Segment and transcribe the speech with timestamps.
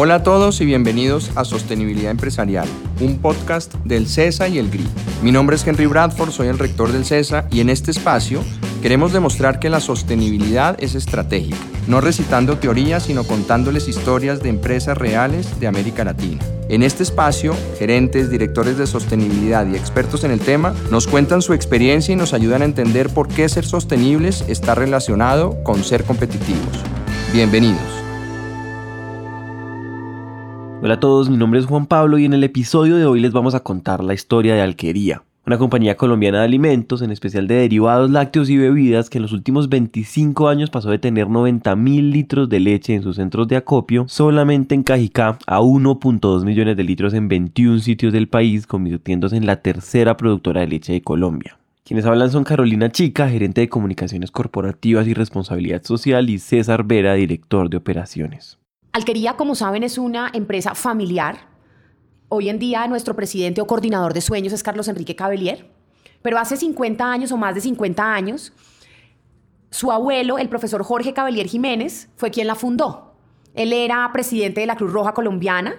[0.00, 2.68] Hola a todos y bienvenidos a Sostenibilidad Empresarial,
[3.00, 4.86] un podcast del CESA y el GRI.
[5.24, 8.44] Mi nombre es Henry Bradford, soy el rector del CESA y en este espacio
[8.80, 11.56] queremos demostrar que la sostenibilidad es estratégica,
[11.88, 16.44] no recitando teorías, sino contándoles historias de empresas reales de América Latina.
[16.68, 21.54] En este espacio, gerentes, directores de sostenibilidad y expertos en el tema nos cuentan su
[21.54, 26.84] experiencia y nos ayudan a entender por qué ser sostenibles está relacionado con ser competitivos.
[27.32, 27.97] Bienvenidos.
[30.88, 33.34] Hola a todos, mi nombre es Juan Pablo y en el episodio de hoy les
[33.34, 37.56] vamos a contar la historia de Alquería, una compañía colombiana de alimentos, en especial de
[37.56, 42.10] derivados lácteos y bebidas, que en los últimos 25 años pasó de tener 90 mil
[42.10, 46.84] litros de leche en sus centros de acopio solamente en Cajicá a 1.2 millones de
[46.84, 51.58] litros en 21 sitios del país, convirtiéndose en la tercera productora de leche de Colombia.
[51.84, 57.12] Quienes hablan son Carolina Chica, gerente de comunicaciones corporativas y responsabilidad social, y César Vera,
[57.12, 58.58] director de operaciones.
[58.92, 61.48] Alquería, como saben, es una empresa familiar.
[62.28, 65.70] Hoy en día nuestro presidente o coordinador de sueños es Carlos Enrique Cabellier,
[66.22, 68.52] pero hace 50 años o más de 50 años,
[69.70, 73.14] su abuelo, el profesor Jorge Cabellier Jiménez, fue quien la fundó.
[73.54, 75.76] Él era presidente de la Cruz Roja Colombiana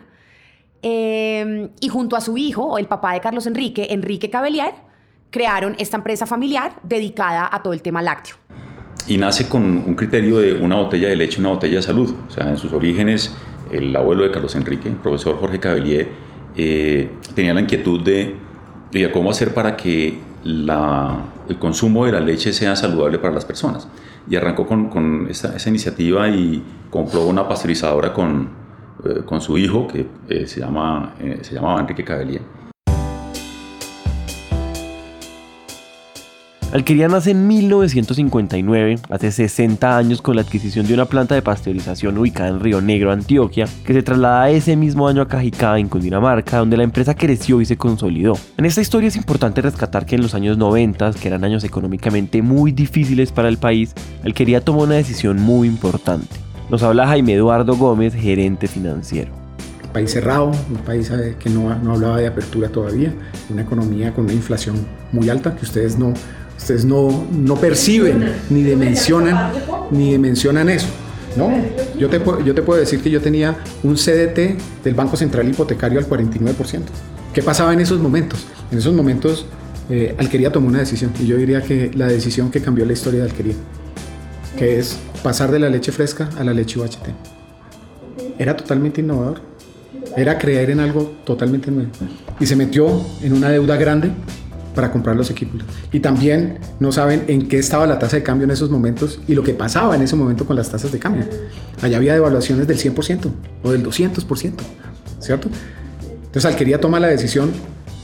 [0.81, 4.73] eh, y junto a su hijo, el papá de Carlos Enrique, Enrique Cabellier,
[5.29, 8.37] crearon esta empresa familiar dedicada a todo el tema lácteo
[9.09, 12.13] y nace con un criterio de una botella de leche, una botella de salud.
[12.27, 13.35] O sea, en sus orígenes,
[13.71, 16.07] el abuelo de Carlos Enrique, el profesor Jorge Cabellier,
[16.55, 18.35] eh, tenía la inquietud de,
[18.91, 23.45] de, cómo hacer para que la, el consumo de la leche sea saludable para las
[23.45, 23.87] personas.
[24.29, 28.49] Y arrancó con, con esa, esa, iniciativa y compró una pasteurizadora con,
[29.05, 32.58] eh, con su hijo, que eh, se, llama, se llamaba Enrique Cabellier
[36.71, 42.15] Alquería nace en 1959, hace 60 años, con la adquisición de una planta de pasteurización
[42.19, 46.59] ubicada en Río Negro, Antioquia, que se traslada ese mismo año a Cajicá, en Cundinamarca,
[46.59, 48.33] donde la empresa creció y se consolidó.
[48.57, 52.43] En esta historia es importante rescatar que en los años 90, que eran años económicamente
[52.43, 56.35] muy difíciles para el país, Alquería tomó una decisión muy importante.
[56.69, 59.39] Nos habla Jaime Eduardo Gómez, gerente financiero
[59.91, 63.11] país cerrado, un país eh, que no, no, hablaba de apertura todavía,
[63.49, 64.75] una economía con una inflación
[65.11, 66.13] muy alta que ustedes no,
[66.59, 69.51] Ustedes no, no perciben ni dimensionan,
[69.91, 70.87] ni dimensionan eso.
[71.35, 71.49] ¿no?
[71.97, 75.99] Yo te, yo te puedo decir que yo tenía un CDT del Banco Central Hipotecario
[75.99, 76.81] al 49%.
[77.33, 78.45] ¿Qué pasaba en esos momentos?
[78.71, 79.45] En esos momentos
[79.89, 83.23] eh, Alquería tomó una decisión y yo diría que la decisión que cambió la historia
[83.23, 83.55] de Alquería,
[84.57, 87.07] que es pasar de la leche fresca a la leche UHT.
[88.37, 89.41] Era totalmente innovador,
[90.17, 91.89] era creer en algo totalmente nuevo
[92.39, 94.11] y se metió en una deuda grande
[94.79, 95.61] para comprar los equipos.
[95.91, 99.35] Y también no saben en qué estaba la tasa de cambio en esos momentos y
[99.35, 101.25] lo que pasaba en ese momento con las tasas de cambio.
[101.81, 103.29] Allá había devaluaciones del 100%
[103.61, 104.53] o del 200%,
[105.19, 105.49] ¿cierto?
[106.13, 107.51] Entonces Alquería toma la decisión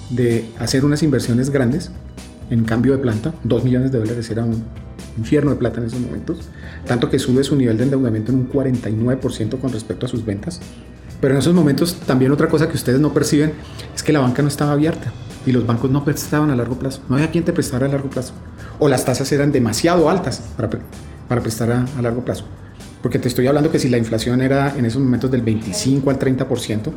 [0.10, 1.92] de hacer unas inversiones grandes
[2.50, 4.62] en cambio de planta, 2 millones de dólares era un
[5.18, 6.40] infierno de plata en esos momentos,
[6.86, 10.60] tanto que sube su nivel de endeudamiento en un 49% con respecto a sus ventas.
[11.22, 13.54] Pero en esos momentos también otra cosa que ustedes no perciben
[13.96, 15.14] es que la banca no estaba abierta
[15.46, 17.02] y los bancos no prestaban a largo plazo.
[17.08, 18.34] No había quien te prestara a largo plazo.
[18.80, 20.70] O las tasas eran demasiado altas para,
[21.28, 22.46] para prestar a, largo plazo.
[23.02, 26.18] Porque te estoy hablando que si la inflación era en esos momentos del 25 al
[26.18, 26.92] 30%,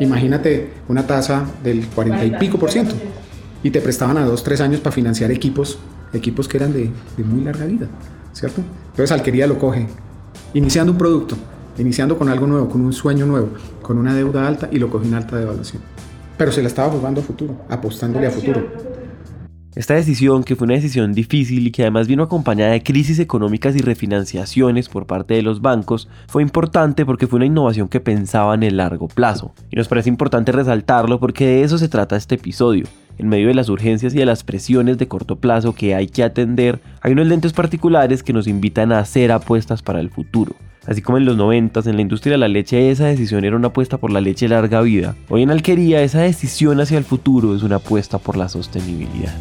[0.00, 2.94] imagínate una tasa del 40 y pico por ciento.
[3.62, 5.78] Y te prestaban a 2, 3 años para financiar equipos,
[6.14, 7.88] equipos que eran de, de muy larga vida,
[8.32, 8.62] ¿cierto?
[8.92, 9.86] Entonces Alquería lo coge,
[10.54, 11.36] iniciando un producto,
[11.76, 13.50] iniciando con algo nuevo, con un sueño nuevo,
[13.82, 15.82] con una deuda alta y lo coge en alta devaluación
[16.40, 18.66] pero se la estaba jugando a futuro, apostándole a futuro.
[19.74, 23.76] Esta decisión, que fue una decisión difícil y que además vino acompañada de crisis económicas
[23.76, 28.54] y refinanciaciones por parte de los bancos, fue importante porque fue una innovación que pensaba
[28.54, 29.52] en el largo plazo.
[29.70, 32.86] Y nos parece importante resaltarlo porque de eso se trata este episodio.
[33.18, 36.24] En medio de las urgencias y de las presiones de corto plazo que hay que
[36.24, 40.54] atender, hay unos lentes particulares que nos invitan a hacer apuestas para el futuro.
[40.90, 43.68] Así como en los 90 en la industria de la leche esa decisión era una
[43.68, 47.62] apuesta por la leche larga vida, hoy en Alquería esa decisión hacia el futuro es
[47.62, 49.32] una apuesta por la sostenibilidad.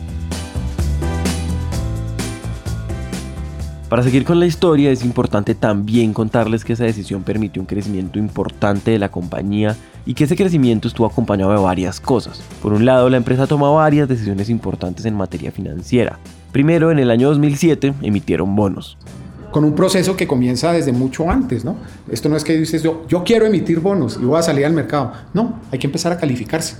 [3.90, 8.20] Para seguir con la historia es importante también contarles que esa decisión permitió un crecimiento
[8.20, 9.76] importante de la compañía
[10.06, 12.44] y que ese crecimiento estuvo acompañado de varias cosas.
[12.62, 16.20] Por un lado, la empresa tomó varias decisiones importantes en materia financiera.
[16.52, 19.00] Primero, en el año 2007 emitieron bonos
[19.52, 21.76] con un proceso que comienza desde mucho antes, ¿no?
[22.10, 24.74] Esto no es que dices yo, yo quiero emitir bonos y voy a salir al
[24.74, 25.12] mercado.
[25.34, 26.76] No, hay que empezar a calificarse.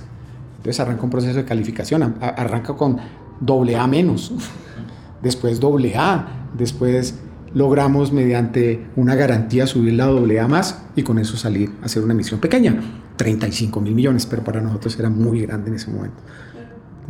[0.58, 2.98] Entonces arranca un proceso de calificación, arranca con
[3.40, 4.32] doble A menos,
[5.22, 7.14] después doble A, después
[7.54, 12.12] logramos mediante una garantía subir la AA más y con eso salir a hacer una
[12.12, 12.80] emisión pequeña,
[13.16, 16.16] 35 mil millones, pero para nosotros era muy grande en ese momento.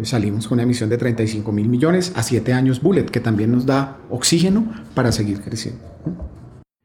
[0.03, 3.67] Salimos con una emisión de 35 mil millones a 7 años Bullet, que también nos
[3.67, 5.91] da oxígeno para seguir creciendo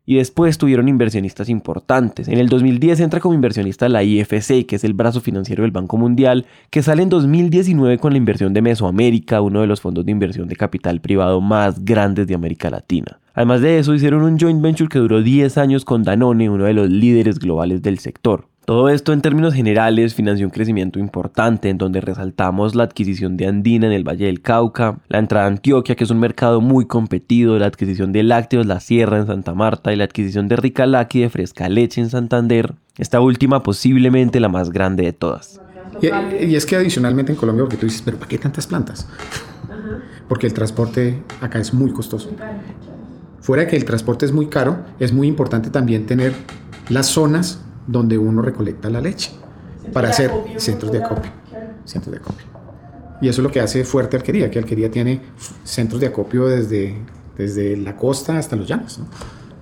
[0.05, 2.27] y después tuvieron inversionistas importantes.
[2.27, 5.97] En el 2010 entra como inversionista la IFC, que es el brazo financiero del Banco
[5.97, 10.11] Mundial, que sale en 2019 con la inversión de Mesoamérica, uno de los fondos de
[10.11, 13.19] inversión de capital privado más grandes de América Latina.
[13.33, 16.73] Además de eso, hicieron un joint venture que duró 10 años con Danone, uno de
[16.73, 18.47] los líderes globales del sector.
[18.65, 23.45] Todo esto en términos generales financió un crecimiento importante en donde resaltamos la adquisición de
[23.45, 26.87] Andina en el Valle del Cauca, la entrada a Antioquia que es un mercado muy
[26.87, 30.87] competido, la adquisición de lácteos La Sierra en Santa Marta y la adquisición de Rica
[30.87, 35.61] Laqui de Fresca Leche en Santander, esta última posiblemente la más grande de todas.
[36.01, 39.07] Y, es que adicionalmente en Colombia, porque tú dices, pero ¿para qué tantas plantas?
[40.27, 42.31] Porque el transporte acá es muy costoso.
[43.41, 46.33] Fuera de que el transporte es muy caro, es muy importante también tener
[46.89, 49.31] las zonas donde uno recolecta la leche
[49.93, 51.31] para hacer centros de acopio.
[51.85, 52.45] Centros de acopio.
[53.21, 55.21] Y eso es lo que hace fuerte Alquería, que Alquería tiene
[55.63, 56.95] centros de acopio desde,
[57.37, 58.99] desde la costa hasta los llanos.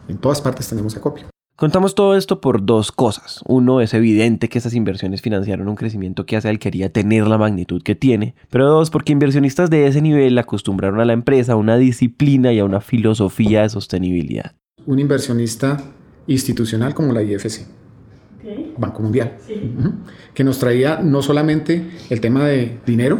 [0.07, 1.27] En todas partes tenemos acopio.
[1.55, 3.41] Contamos todo esto por dos cosas.
[3.45, 7.83] Uno, es evidente que esas inversiones financiaron un crecimiento que hace Alquería tener la magnitud
[7.83, 8.33] que tiene.
[8.49, 12.59] Pero dos, porque inversionistas de ese nivel acostumbraron a la empresa a una disciplina y
[12.59, 14.55] a una filosofía de sostenibilidad.
[14.87, 15.77] Un inversionista
[16.25, 17.67] institucional como la IFC
[18.77, 19.37] Banco Mundial,
[20.33, 23.19] que nos traía no solamente el tema de dinero,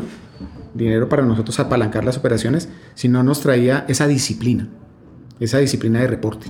[0.73, 4.67] dinero para nosotros apalancar las operaciones, sino nos traía esa disciplina,
[5.39, 6.47] esa disciplina de reporte.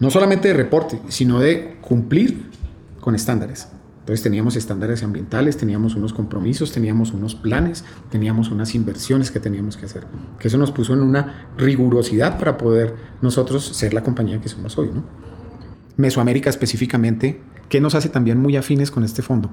[0.00, 2.50] no solamente de reporte, sino de cumplir
[3.00, 3.68] con estándares.
[4.00, 9.78] Entonces teníamos estándares ambientales, teníamos unos compromisos, teníamos unos planes, teníamos unas inversiones que teníamos
[9.78, 10.04] que hacer.
[10.38, 14.76] Que eso nos puso en una rigurosidad para poder nosotros ser la compañía que somos
[14.76, 14.90] hoy.
[14.92, 15.04] ¿no?
[15.96, 19.50] Mesoamérica específicamente, que nos hace también muy afines con este fondo.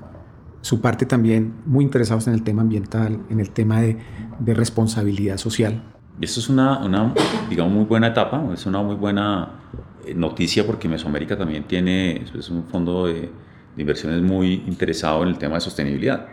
[0.61, 3.97] Su parte también muy interesados en el tema ambiental, en el tema de,
[4.45, 5.83] responsabilidad social.
[6.19, 7.13] Esto es una, una,
[7.49, 9.59] digamos, muy buena etapa, es una muy buena
[10.05, 13.31] eh, noticia porque Mesoamérica también tiene, es un fondo de,
[13.77, 16.27] inversiones muy interesado en el tema de sostenibilidad.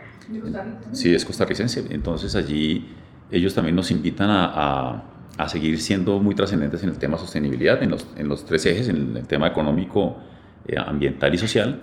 [0.91, 1.85] Sí, es costarricense.
[1.89, 2.87] Entonces allí
[3.31, 5.03] ellos también nos invitan a a
[5.47, 9.15] seguir siendo muy trascendentes en el tema sostenibilidad, en los, en los tres ejes, en
[9.15, 10.17] el tema económico,
[10.67, 11.79] eh, ambiental y social.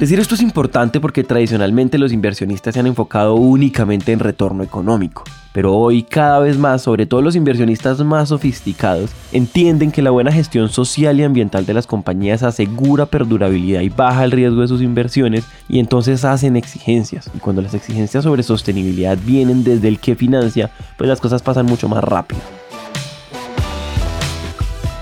[0.00, 5.24] Decir esto es importante porque tradicionalmente los inversionistas se han enfocado únicamente en retorno económico.
[5.52, 10.32] Pero hoy cada vez más, sobre todo los inversionistas más sofisticados, entienden que la buena
[10.32, 14.80] gestión social y ambiental de las compañías asegura perdurabilidad y baja el riesgo de sus
[14.80, 17.30] inversiones y entonces hacen exigencias.
[17.34, 21.66] Y cuando las exigencias sobre sostenibilidad vienen desde el que financia, pues las cosas pasan
[21.66, 22.40] mucho más rápido.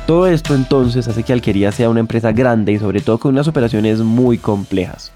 [0.08, 3.46] Todo esto entonces hace que Alquería sea una empresa grande y sobre todo con unas
[3.46, 5.12] operaciones muy complejas.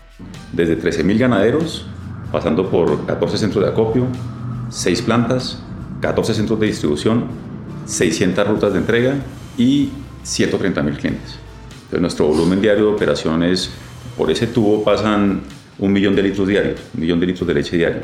[0.53, 1.87] Desde 13.000 ganaderos,
[2.31, 4.07] pasando por 14 centros de acopio,
[4.69, 5.63] 6 plantas,
[6.03, 7.25] 14 centros de distribución,
[7.87, 9.15] 600 rutas de entrega
[9.57, 9.89] y
[10.25, 11.39] 130 mil clientes.
[11.85, 13.71] Entonces nuestro volumen diario de operaciones
[14.19, 15.41] por ese tubo pasan
[15.79, 18.03] un millón de litros diarios, un millón de litros de leche diario.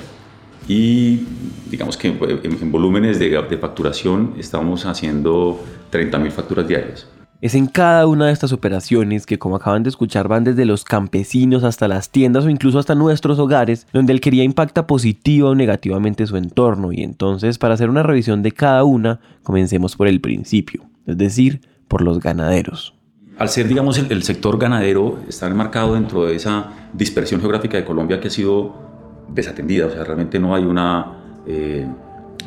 [0.68, 1.26] Y
[1.70, 5.58] digamos que en, volúmenes de, de facturación estamos haciendo
[5.90, 7.06] 30 mil facturas diarias.
[7.40, 10.82] Es en cada una de estas operaciones que, como acaban de escuchar, van desde los
[10.82, 15.54] campesinos hasta las tiendas o incluso hasta nuestros hogares, donde el quería impacta positiva o
[15.54, 16.92] negativamente su entorno.
[16.92, 21.60] Y entonces, para hacer una revisión de cada una, comencemos por el principio, es decir,
[21.86, 22.92] por los ganaderos.
[23.38, 28.20] Al ser, digamos, el, sector ganadero está enmarcado dentro de esa dispersión geográfica de Colombia
[28.20, 28.87] que ha sido
[29.32, 31.12] desatendida, o sea, realmente no hay una
[31.46, 31.86] eh,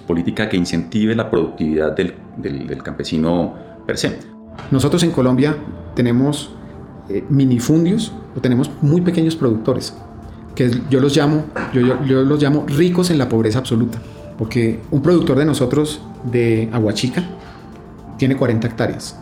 [0.07, 2.13] política que incentive la productividad del,
[2.83, 3.53] campesino
[3.85, 4.19] per se.
[4.69, 5.55] Nosotros en Colombia
[5.95, 6.51] tenemos
[7.09, 9.95] eh, minifundios o tenemos muy pequeños productores,
[10.55, 13.99] que yo los llamo, yo, los llamo ricos en la pobreza absoluta,
[14.37, 17.23] porque un productor de nosotros de Aguachica
[18.17, 19.19] tiene 40 hectáreas,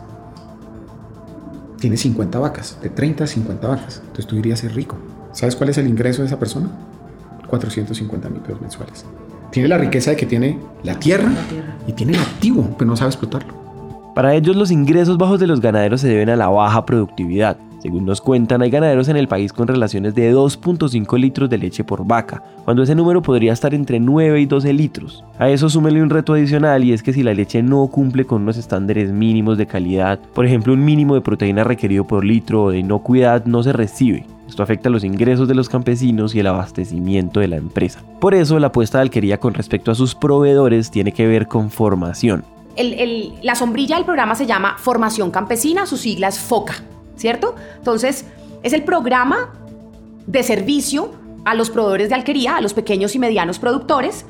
[1.78, 4.96] tiene 50 vacas, de 30 a 50 vacas, entonces tú dirías ser rico.
[5.32, 6.68] ¿Sabes cuál es el ingreso de esa persona?
[7.50, 9.04] 450 mil pesos mensuales.
[9.50, 11.30] Tiene la riqueza de que tiene la tierra
[11.86, 13.52] y tiene el activo, pero no sabe explotarlo.
[14.14, 17.56] Para ellos los ingresos bajos de los ganaderos se deben a la baja productividad.
[17.80, 21.82] Según nos cuentan, hay ganaderos en el país con relaciones de 2.5 litros de leche
[21.82, 25.24] por vaca, cuando ese número podría estar entre 9 y 12 litros.
[25.38, 28.42] A eso súmele un reto adicional y es que si la leche no cumple con
[28.42, 32.70] unos estándares mínimos de calidad, por ejemplo un mínimo de proteína requerido por litro o
[32.70, 34.26] de inocuidad, no se recibe.
[34.46, 38.02] Esto afecta los ingresos de los campesinos y el abastecimiento de la empresa.
[38.20, 41.70] Por eso la apuesta de Alquería con respecto a sus proveedores tiene que ver con
[41.70, 42.44] formación.
[42.76, 46.74] la sombrilla del programa se llama Formación Campesina, su sigla es FOCA.
[47.20, 47.54] ¿Cierto?
[47.76, 48.24] Entonces,
[48.62, 49.52] es el programa
[50.26, 51.10] de servicio
[51.44, 54.24] a los proveedores de alquería, a los pequeños y medianos productores,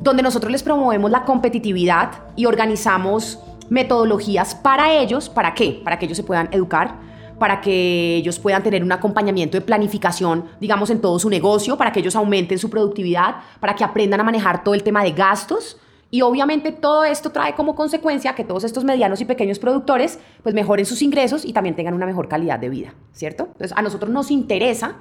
[0.00, 5.28] donde nosotros les promovemos la competitividad y organizamos metodologías para ellos.
[5.28, 5.80] ¿Para qué?
[5.84, 6.96] Para que ellos se puedan educar,
[7.38, 11.92] para que ellos puedan tener un acompañamiento de planificación, digamos, en todo su negocio, para
[11.92, 15.76] que ellos aumenten su productividad, para que aprendan a manejar todo el tema de gastos
[16.14, 20.54] y obviamente todo esto trae como consecuencia que todos estos medianos y pequeños productores pues
[20.54, 23.44] mejoren sus ingresos y también tengan una mejor calidad de vida, ¿cierto?
[23.44, 24.96] Entonces a nosotros nos interesa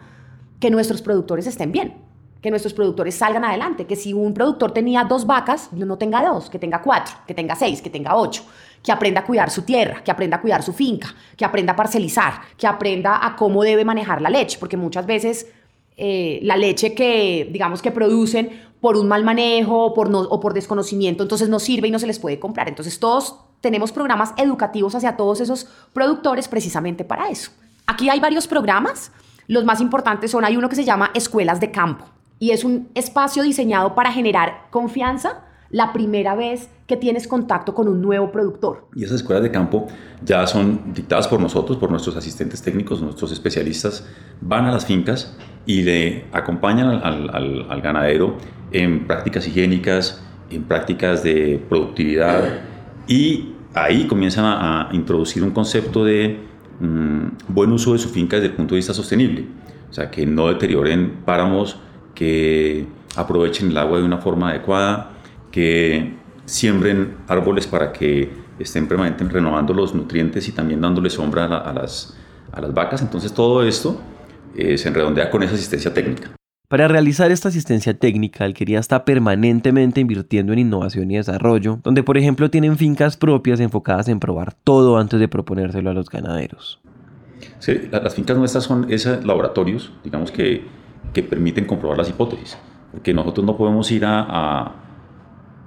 [0.61, 1.95] que nuestros productores estén bien,
[2.41, 6.49] que nuestros productores salgan adelante, que si un productor tenía dos vacas, no tenga dos,
[6.49, 8.45] que tenga cuatro, que tenga seis, que tenga ocho,
[8.81, 11.75] que aprenda a cuidar su tierra, que aprenda a cuidar su finca, que aprenda a
[11.75, 15.51] parcelizar, que aprenda a cómo debe manejar la leche, porque muchas veces
[15.97, 20.53] eh, la leche que, digamos, que producen por un mal manejo o por, o por
[20.53, 22.67] desconocimiento, entonces no sirve y no se les puede comprar.
[22.67, 27.51] Entonces todos tenemos programas educativos hacia todos esos productores precisamente para eso.
[27.85, 29.11] Aquí hay varios programas.
[29.47, 32.05] Los más importantes son, hay uno que se llama Escuelas de Campo
[32.39, 37.87] y es un espacio diseñado para generar confianza la primera vez que tienes contacto con
[37.87, 38.87] un nuevo productor.
[38.95, 39.87] Y esas escuelas de campo
[40.23, 44.05] ya son dictadas por nosotros, por nuestros asistentes técnicos, nuestros especialistas,
[44.41, 48.37] van a las fincas y le acompañan al, ganadero
[48.71, 52.61] en prácticas higiénicas, en prácticas de productividad
[53.07, 56.39] y ahí comienzan a, introducir un concepto de
[56.79, 59.45] mm, buen uso de su finca desde el punto de vista sostenible.
[59.89, 61.77] O sea, que no deterioren páramos,
[62.15, 65.11] que aprovechen el agua de una forma adecuada,
[65.51, 66.13] que
[66.45, 72.17] siembren árboles para que estén permanentemente renovando los nutrientes y también dándole sombra a, las,
[72.51, 73.01] a las vacas.
[73.01, 73.99] Entonces todo esto
[74.55, 76.31] eh, se redondea con esa asistencia técnica.
[76.67, 82.17] Para realizar esta asistencia técnica, Alquería está permanentemente invirtiendo en innovación y desarrollo, donde por
[82.17, 86.79] ejemplo tienen fincas propias enfocadas en probar todo antes de proponérselo a los ganaderos.
[87.59, 90.63] Sí, las fincas nuestras son esos laboratorios, digamos que,
[91.13, 92.57] que permiten comprobar las hipótesis,
[92.91, 94.81] porque nosotros no podemos ir a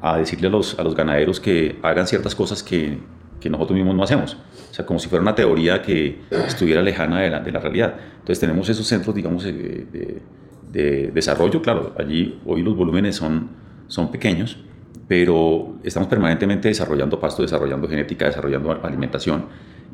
[0.05, 2.99] a decirle a los, a los ganaderos que hagan ciertas cosas que,
[3.41, 4.37] que, nosotros mismos no hacemos.
[4.71, 7.95] O sea, como si fuera una teoría que estuviera lejana de la, de la realidad.
[8.15, 10.23] Entonces tenemos esos centros, digamos, de,
[10.73, 11.63] de, desarrollo.
[11.63, 13.51] Claro, allí hoy los volúmenes son,
[13.87, 14.59] son pequeños,
[15.07, 19.45] pero estamos permanentemente desarrollando pasto, desarrollando genética, desarrollando alimentación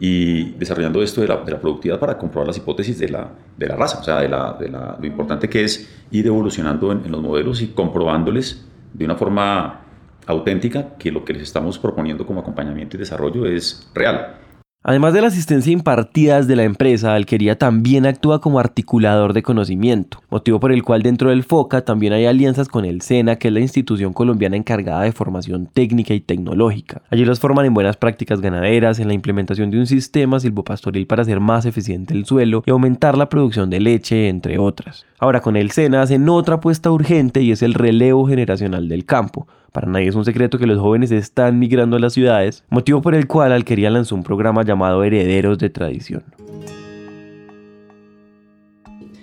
[0.01, 3.67] y desarrollando esto de la, de la, productividad para comprobar las hipótesis de la, de
[3.67, 7.13] la raza, o sea, de, la, de lo importante que es ir evolucionando en, en,
[7.13, 9.83] los modelos y comprobándoles de una forma
[10.31, 14.41] auténtica que lo que les estamos proponiendo como acompañamiento y desarrollo es real.
[14.83, 20.23] Además de la asistencia impartida de la empresa, Alquería también actúa como articulador de conocimiento,
[20.31, 23.55] motivo por el cual dentro del FOCA también hay alianzas con el SENA, que es
[23.55, 27.03] la institución colombiana encargada de formación técnica y tecnológica.
[27.11, 31.23] Allí los forman en buenas prácticas ganaderas, en la implementación de un sistema silvopastoril para
[31.23, 35.05] hacer más eficiente el suelo y aumentar la producción de leche, entre otras.
[35.19, 39.47] Ahora con el SENA hacen otra apuesta urgente y es el relevo generacional del campo,
[39.73, 43.15] para nadie es un secreto que los jóvenes están migrando a las ciudades, motivo por
[43.15, 46.25] el cual Alquería lanzó un programa llamado Herederos de Tradición.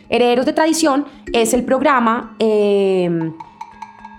[0.10, 3.32] Herederos de Tradición es el programa eh,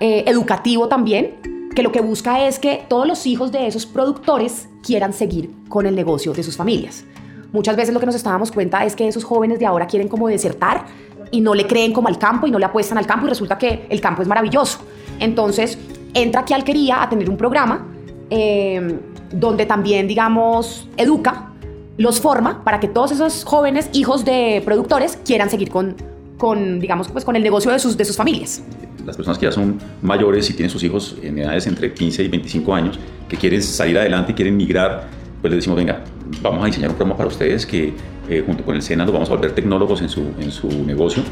[0.00, 4.68] eh, educativo también, que lo que busca es que todos los hijos de esos productores
[4.84, 7.04] quieran seguir con el negocio de sus familias.
[7.52, 10.28] Muchas veces lo que nos estábamos cuenta es que esos jóvenes de ahora quieren como
[10.28, 10.84] desertar
[11.30, 13.56] y no le creen como al campo y no le apuestan al campo y resulta
[13.56, 14.80] que el campo es maravilloso.
[15.18, 15.78] Entonces,
[16.22, 17.86] entra aquí Alquería a tener un programa
[18.30, 18.98] eh,
[19.32, 21.50] donde también, digamos, educa,
[21.96, 25.96] los forma para que todos esos jóvenes hijos de productores quieran seguir con,
[26.38, 28.62] con digamos, pues con el negocio de sus, de sus familias.
[29.04, 32.28] Las personas que ya son mayores y tienen sus hijos en edades entre 15 y
[32.28, 32.98] 25 años,
[33.28, 35.08] que quieren salir adelante y quieren migrar,
[35.40, 36.04] pues les decimos, venga,
[36.40, 37.94] vamos a diseñar un programa para ustedes que
[38.28, 41.22] eh, junto con el SENA los vamos a volver tecnólogos en su, en su negocio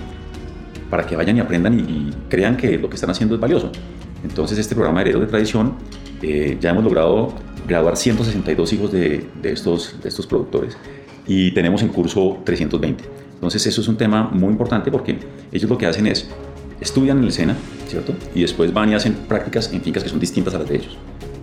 [0.91, 3.71] para que vayan y aprendan y, y crean que lo que están haciendo es valioso.
[4.25, 5.75] Entonces, este programa Heredo de Tradición,
[6.23, 7.35] eh, ya hemos logrado
[7.67, 10.77] graduar 162 hijos de, estos, de estos productores
[11.27, 13.05] y tenemos en curso 320.
[13.35, 15.19] Entonces, eso es un tema muy importante porque
[15.53, 16.29] ellos lo que hacen es
[16.81, 17.57] estudian en el SENA,
[17.89, 18.15] ¿cierto?
[18.35, 20.97] Y después van y hacen prácticas en fincas que son distintas a las de ellos.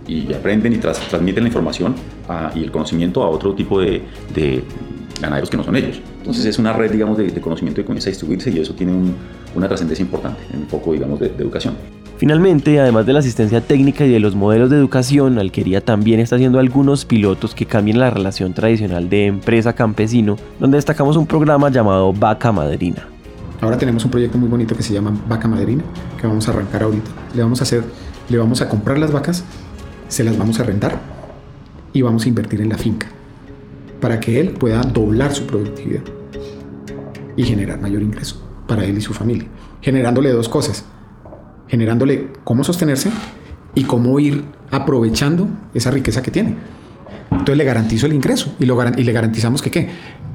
[0.06, 1.94] Y aprenden y transmiten la información
[2.54, 4.02] y el conocimiento a otro tipo de,
[5.20, 6.00] ganaderos que no son ellos.
[6.18, 8.92] Entonces es una red, digamos, de, conocimiento que comienza a distribuirse y eso tiene
[9.54, 11.74] una trascendencia importante en un foco, digamos, de, educación.
[12.16, 16.36] Finalmente, además de la asistencia técnica y de los modelos de educación, Alquería también está
[16.36, 22.12] haciendo algunos pilotos que cambien la relación tradicional de empresa-campesino, donde destacamos un programa llamado
[22.12, 23.08] Vaca Madrina.
[23.60, 25.82] Ahora tenemos un proyecto muy bonito que se llama Vaca Madrina,
[26.20, 27.10] que vamos a arrancar ahorita.
[27.34, 27.82] Le vamos a hacer,
[28.28, 29.44] le vamos a comprar las vacas,
[30.08, 31.00] se las vamos a rentar
[31.92, 33.08] y vamos a invertir en la finca
[34.00, 36.02] para que él pueda doblar su productividad
[37.36, 39.48] y generar mayor ingreso para él y su familia,
[39.80, 40.84] generándole dos cosas,
[41.68, 43.10] generándole cómo sostenerse
[43.74, 46.56] y cómo ir aprovechando esa riqueza que tiene.
[47.30, 49.88] Entonces le garantizo el ingreso y, y le garantizamos que qué,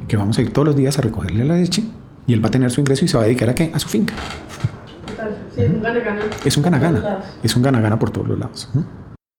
[0.08, 1.84] que vamos a ir todos los días a recogerle la leche
[2.28, 3.80] y él va a tener su ingreso y se va a dedicar a qué, a
[3.80, 4.14] su finca.
[5.58, 6.22] es un gana-gana.
[6.46, 7.20] Es un gana-gana.
[7.42, 8.70] Es un gana-gana por todos los lados.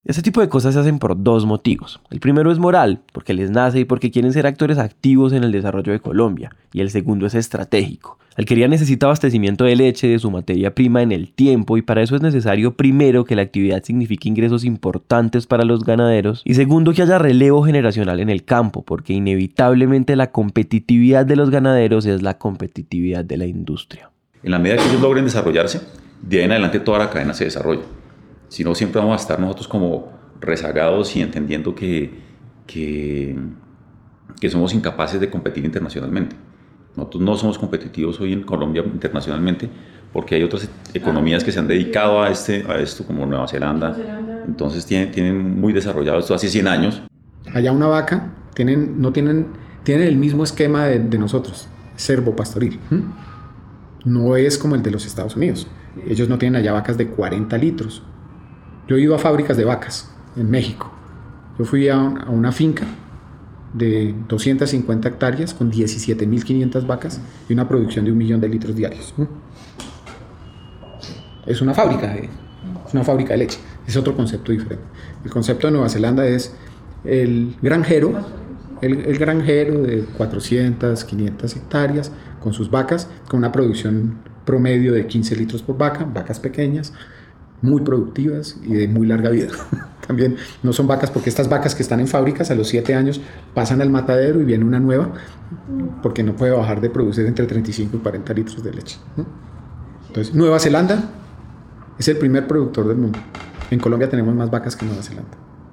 [0.02, 2.00] Este tipo de cosas se hacen por dos motivos.
[2.11, 5.52] El primero es moral, porque les nace y porque quieren ser actores activos en el
[5.52, 6.57] desarrollo de Colombia.
[6.73, 8.19] Y el segundo es estratégico.
[8.35, 12.16] Alquería necesita abastecimiento de leche de su materia prima en el tiempo y para eso
[12.16, 17.02] es necesario primero que la actividad signifique ingresos importantes para los ganaderos y segundo que
[17.02, 22.38] haya relevo generacional en el campo, porque inevitablemente la competitividad de los ganaderos es la
[22.38, 24.11] competitividad de la industria.
[24.42, 25.83] En la medida que ellos logren desarrollarse,
[26.23, 27.83] de ahí en adelante toda la cadena se desarrolla
[28.50, 32.11] si no siempre vamos a estar nosotros como rezagados y entendiendo que,
[32.66, 33.38] que,
[34.40, 36.35] que, somos incapaces de competir internacionalmente.
[36.97, 39.71] Nosotros no somos competitivos hoy en Colombia internacionalmente
[40.12, 43.97] porque hay otras economías que se han dedicado a, este, a esto, como Nueva Zelanda.
[44.45, 47.02] Entonces tienen, tienen muy desarrollado esto hace 100 años.
[47.54, 49.47] Allá una vaca tienen, no tienen,
[49.85, 52.80] tienen el mismo esquema de, de nosotros, servo pastoril.
[54.04, 55.69] No es como el de los Estados Unidos.
[56.09, 58.02] Ellos no tienen allá vacas de 40 litros
[58.90, 60.90] yo he ido a fábricas de vacas en México.
[61.56, 62.85] Yo fui a, una finca
[63.73, 69.14] de 250 hectáreas con 17.500 vacas y una producción de un millón de litros diarios.
[71.47, 72.28] Es una fábrica, de,
[72.85, 73.61] es una fábrica de leche.
[73.87, 74.85] Es otro concepto diferente.
[75.25, 76.52] El concepto de Nueva Zelanda es
[77.04, 78.12] el granjero,
[78.80, 82.11] el, el, granjero de 400, 500 hectáreas
[82.42, 86.92] con sus vacas, con una producción promedio de 15 litros por vaca, vacas pequeñas,
[87.62, 89.48] muy productivas y de muy larga vida.
[90.06, 93.20] También no son vacas porque estas vacas que están en fábricas a los 7 años
[93.54, 95.12] pasan al matadero y viene una nueva
[96.02, 98.99] porque no puede bajar de producir entre 35 y 40 litros de leche.
[100.08, 101.10] Entonces, Nueva Zelanda
[101.99, 103.18] es el primer productor del mundo.
[103.70, 105.30] En Colombia tenemos más vacas que Nueva Zelanda.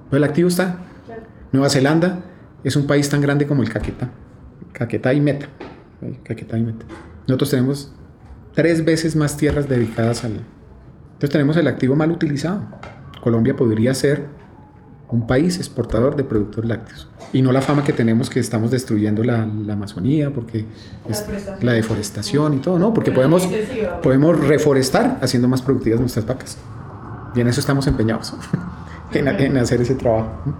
[0.08, 0.84] Pero el activo está.
[1.50, 2.20] Nueva Zelanda
[2.62, 4.10] es un país tan grande como el Caquetá.
[4.72, 5.46] Caquetá y Meta.
[6.22, 6.86] Caquetá y Meta.
[7.26, 7.92] Nosotros tenemos
[8.54, 10.40] tres veces más tierras dedicadas al,
[11.18, 12.62] entonces tenemos el activo mal utilizado.
[13.20, 14.26] Colombia podría ser
[15.08, 19.24] un país exportador de productos lácteos y no la fama que tenemos que estamos destruyendo
[19.24, 20.64] la, Amazonía porque
[21.60, 23.48] la, deforestación y todo, no, porque podemos,
[24.00, 26.56] podemos reforestar haciendo más productivas nuestras vacas.
[27.34, 28.34] Y en eso estamos empeñados,
[29.12, 30.54] en, en hacer ese trabajo.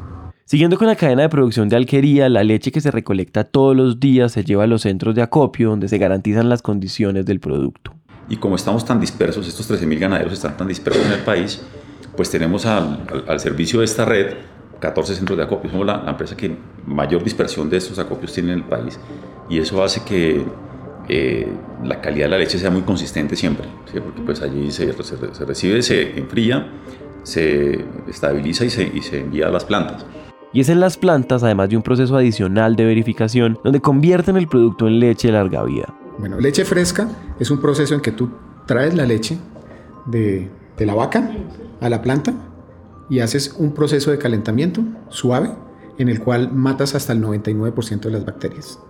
[0.44, 4.00] Siguiendo con la cadena de producción de alquería, la leche que se recolecta todos los
[4.00, 7.97] días se lleva a los centros de acopio donde se garantizan las condiciones del producto.
[8.28, 11.62] Y como estamos tan dispersos, estos 13.000 ganaderos están tan dispersos en el país,
[12.16, 14.34] pues tenemos al, al, servicio de esta red
[14.80, 15.70] 14 centros de acopio.
[15.70, 18.98] Somos la, empresa que mayor dispersión de estos acopios tiene en el país.
[19.48, 20.44] Y eso hace que
[21.08, 21.48] eh,
[21.82, 23.66] la calidad de la leche sea muy consistente siempre.
[23.84, 26.70] Porque pues allí se, se, recibe, se enfría,
[27.22, 30.04] se estabiliza y se, y se envía a las plantas.
[30.52, 34.48] Y es en las plantas, además de un proceso adicional de verificación, donde convierten el
[34.48, 35.94] producto en leche de larga vida.
[36.18, 38.30] Bueno, leche fresca es un proceso en que tú
[38.66, 39.38] traes la leche
[40.06, 41.30] de, la vaca
[41.80, 42.34] a la planta
[43.08, 45.52] y haces un proceso de calentamiento suave
[45.96, 48.80] en el cual matas hasta el 99% de las bacterias.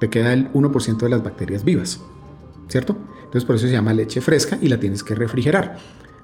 [0.00, 2.00] Te queda el 1% de las bacterias vivas,
[2.68, 2.96] ¿cierto?
[3.18, 5.76] Entonces por eso se llama leche fresca y la tienes que refrigerar,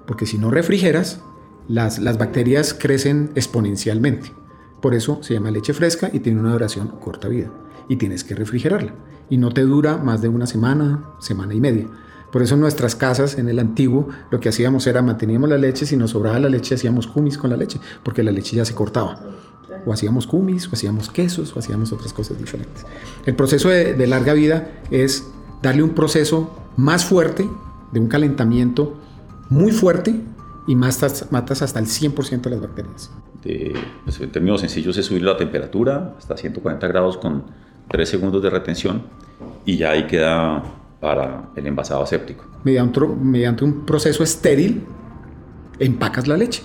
[0.06, 1.20] porque si no refrigeras,
[1.68, 4.32] las, las bacterias crecen exponencialmente.
[4.80, 7.50] Por eso se llama leche fresca y tiene una duración corta vida
[7.90, 8.94] y tienes que refrigerarla
[9.28, 11.88] y no te dura más de una semana, semana y media.
[12.30, 15.84] Por eso en nuestras casas, en el antiguo, lo que hacíamos era manteníamos la leche,
[15.84, 18.76] si nos sobraba la leche hacíamos cumis con la leche, porque la leche ya se
[18.76, 19.20] cortaba.
[19.84, 22.86] O hacíamos cumis, o hacíamos quesos, o hacíamos otras cosas diferentes.
[23.26, 25.28] El proceso de, larga vida es
[25.60, 27.48] darle un proceso más fuerte,
[27.90, 28.96] de un calentamiento
[29.48, 30.14] muy fuerte,
[30.68, 33.10] y matas, matas hasta el 100% de las bacterias.
[34.04, 37.44] Pues, en términos sencillos es subir la temperatura hasta 140 grados con
[37.90, 39.02] 3 segundos de retención
[39.64, 40.62] y ya ahí queda
[41.00, 42.44] para el envasado séptico.
[42.64, 44.84] Mediante, mediante un proceso estéril,
[45.78, 46.62] empacas la leche.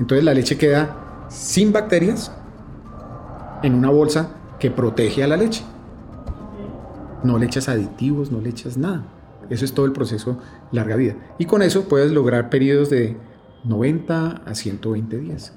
[0.00, 2.32] Entonces la leche queda sin bacterias
[3.62, 5.64] en una bolsa que protege a la leche.
[7.22, 9.04] No le echas aditivos, no le echas nada.
[9.50, 10.38] Eso es todo el proceso
[10.72, 11.14] larga vida.
[11.38, 13.16] Y con eso puedes lograr periodos de
[13.64, 15.54] 90 a 120 días.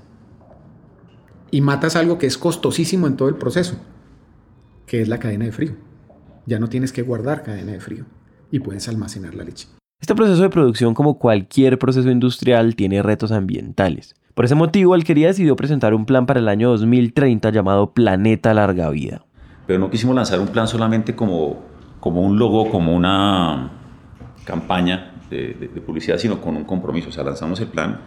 [1.52, 3.76] Y matas algo que es costosísimo en todo el proceso,
[4.88, 5.74] que es la cadena de frío.
[6.48, 8.06] Ya no tienes que guardar cadena de frío
[8.50, 9.68] y puedes almacenar la leche.
[10.00, 14.16] Este proceso de producción, como cualquier proceso industrial, tiene retos ambientales.
[14.34, 18.90] Por ese motivo, Alquería decidió presentar un plan para el año 2030 llamado Planeta Larga
[18.90, 19.26] Vida.
[19.66, 21.64] Pero no quisimos lanzar un plan solamente como,
[22.00, 23.72] como un logo, como una
[24.46, 27.10] campaña de, de, publicidad, sino con un compromiso.
[27.10, 28.00] O sea, lanzamos el plan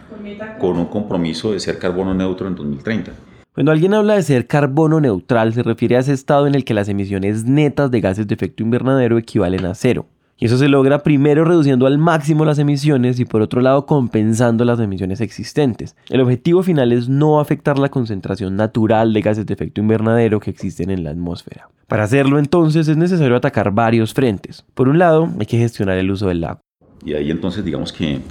[0.59, 3.11] con un compromiso de ser carbono neutro en 2030.
[3.53, 6.73] Cuando alguien habla de ser carbono neutral, se refiere a ese estado en el que
[6.73, 10.05] las emisiones netas de gases de efecto invernadero equivalen a cero.
[10.37, 14.63] Y eso se logra primero reduciendo al máximo las emisiones y por otro lado compensando
[14.63, 15.97] las emisiones existentes.
[16.07, 20.49] El objetivo final es no afectar la concentración natural de gases de efecto invernadero que
[20.49, 21.67] existen en la atmósfera.
[21.87, 24.63] Para hacerlo entonces es necesario atacar varios frentes.
[24.73, 26.61] Por un lado hay que gestionar el uso del agua.
[27.05, 28.21] Y ahí entonces digamos que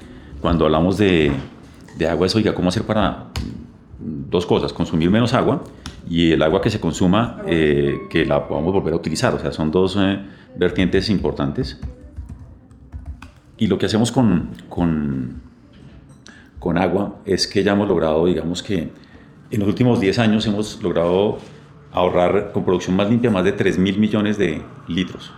[0.41, 1.31] cuando hablamos de,
[2.09, 3.27] agua es, oiga, ¿cómo hacer para
[4.01, 4.73] dos cosas?
[4.73, 5.63] Consumir menos agua
[6.09, 9.35] y el agua que se consuma eh, que la podamos volver a utilizar.
[9.35, 10.19] O sea, son dos eh,
[10.57, 11.79] vertientes importantes.
[13.59, 15.43] Y lo que hacemos con, con,
[16.59, 18.91] con, agua es que ya hemos logrado, digamos que
[19.51, 21.39] en los últimos 10 años hemos logrado
[21.93, 25.31] ahorrar con producción más limpia más de 3 mil millones de litros.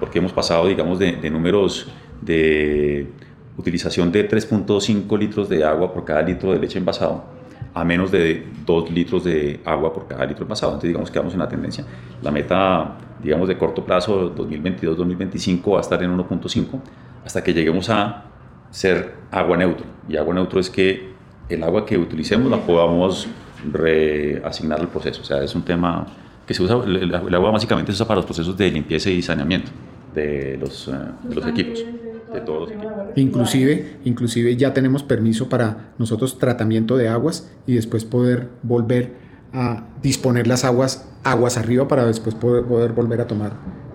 [0.00, 1.88] Porque hemos pasado, digamos, de, de números
[2.20, 3.08] de
[3.56, 7.39] utilización de 3.5 litros de agua por cada litro de leche envasado
[7.80, 10.72] a menos de 2 litros de agua por cada litro envasado.
[10.72, 11.84] Entonces, digamos que vamos en la tendencia.
[12.22, 16.80] La meta, digamos, de corto plazo, 2022-2025, va a estar en 1.5
[17.24, 18.24] hasta que lleguemos a
[18.70, 19.86] ser agua neutro.
[20.08, 21.10] Y agua neutro es que
[21.48, 23.26] el agua que utilicemos la podamos
[23.72, 25.22] reasignar al proceso.
[25.22, 26.06] O sea, es un tema
[26.46, 29.70] que se usa, el, agua básicamente se usa para los procesos de limpieza y saneamiento
[30.14, 31.84] de los, eh, de los equipos,
[32.32, 32.92] de todos los equipos.
[33.16, 39.12] Inclusive, inclusive ya tenemos permiso para nosotros tratamiento de aguas y después poder volver
[39.52, 43.52] a disponer las aguas aguas arriba para después poder, poder volver a tomar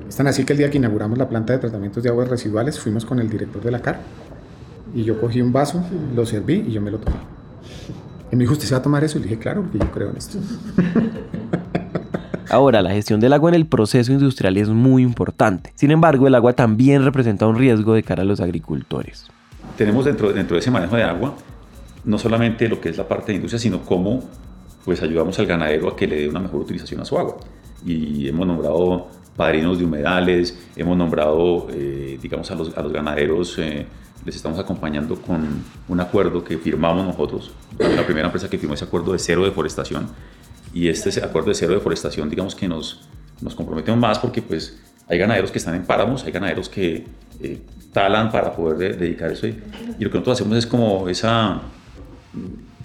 [0.07, 2.79] es tan así que el día que inauguramos la planta de tratamientos de aguas residuales
[2.79, 3.99] fuimos con el director de la CAR
[4.93, 5.83] y yo cogí un vaso,
[6.15, 7.17] lo serví y yo me lo tomé.
[8.31, 9.17] Y me dijo, ¿usted se va a tomar eso?
[9.17, 10.37] Y le dije, claro, porque yo creo en esto.
[12.49, 15.71] Ahora, la gestión del agua en el proceso industrial es muy importante.
[15.75, 19.27] Sin embargo, el agua también representa un riesgo de cara a los agricultores.
[19.77, 21.35] Tenemos dentro, dentro de ese manejo de agua
[22.05, 24.23] no solamente lo que es la parte de industria, sino cómo
[24.85, 27.37] pues ayudamos al ganadero a que le dé una mejor utilización a su agua.
[27.83, 33.57] Y hemos nombrado padrinos de humedales, hemos nombrado, eh, digamos, a los, a los ganaderos,
[33.57, 33.85] eh,
[34.23, 38.85] les estamos acompañando con un acuerdo que firmamos nosotros, la primera empresa que firmó ese
[38.85, 40.07] acuerdo de cero deforestación,
[40.75, 43.07] y este acuerdo de cero deforestación, digamos que nos,
[43.41, 47.05] nos comprometemos más porque pues hay ganaderos que están en páramos, hay ganaderos que
[47.41, 47.61] eh,
[47.93, 49.57] talan para poder dedicar eso, y,
[49.97, 51.61] y lo que nosotros hacemos es como esa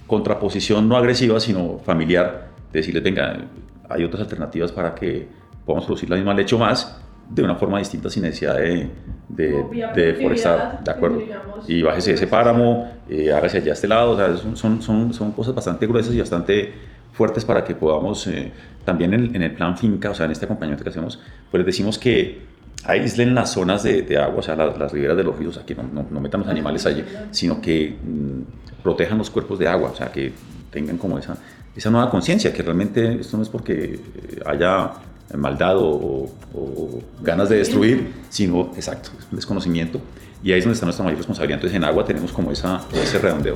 [0.07, 3.45] contraposición no agresiva, sino familiar, de decirles, venga,
[3.89, 5.27] hay otras alternativas para que
[5.65, 6.97] podamos producir la misma leche o más
[7.29, 8.89] de una forma distinta sin necesidad de,
[9.29, 11.21] de, de deforestar, ¿de acuerdo?
[11.67, 15.31] Y bájese ese páramo, eh, hágase allá a este lado, o sea, son, son, son
[15.31, 16.73] cosas bastante gruesas y bastante
[17.13, 18.51] fuertes para que podamos, eh,
[18.85, 21.19] también en, en, el plan finca, o sea, en este acompañamiento que hacemos,
[21.49, 22.41] pues les decimos que
[22.83, 25.75] aíslen las zonas de, de agua, o sea, las, las, riberas de los ríos, aquí
[25.75, 29.91] no, no, no, metan los animales allí, sino que mmm, protejan los cuerpos de agua,
[29.91, 30.31] o sea, que
[30.71, 31.37] tengan como esa,
[31.75, 33.99] esa nueva conciencia, que realmente esto no es porque
[34.45, 34.91] haya
[35.37, 40.01] maldad o, o, ganas de destruir, sino, exacto, desconocimiento.
[40.43, 41.57] Y ahí es donde está nuestra mayor responsabilidad.
[41.57, 43.55] Entonces en agua tenemos como esa, ese redondeo.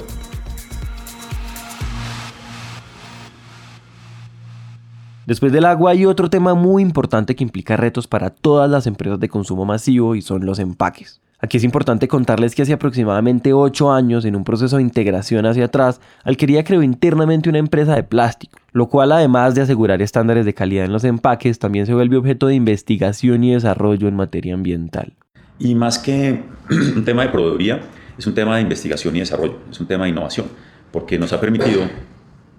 [5.26, 9.20] Después del agua hay otro tema muy importante que implica retos para todas las empresas
[9.20, 11.20] de consumo masivo y son los empaques.
[11.40, 15.66] Aquí es importante contarles que hace aproximadamente 8 años, en un proceso de integración hacia
[15.66, 20.54] atrás, Alquería creó internamente una empresa de plástico, lo cual además de asegurar estándares de
[20.54, 25.14] calidad en los empaques, también se vuelve objeto de investigación y desarrollo en materia ambiental.
[25.60, 27.82] Y más que un tema de proveeduría,
[28.18, 30.48] es un tema de investigación y desarrollo, es un tema de innovación,
[30.92, 31.82] porque nos ha permitido,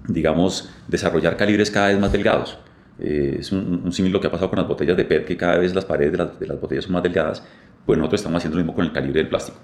[0.09, 2.59] digamos, desarrollar calibres cada vez más delgados.
[2.99, 5.37] Eh, es un, un símil lo que ha pasado con las botellas de PET, que
[5.37, 7.42] cada vez las paredes de las, de las botellas son más delgadas,
[7.85, 9.59] pues nosotros estamos haciendo lo mismo con el calibre del plástico.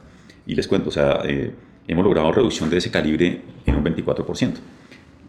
[0.47, 1.55] Y les cuento, o sea, eh,
[1.87, 4.55] hemos logrado reducción de ese calibre en un 24%.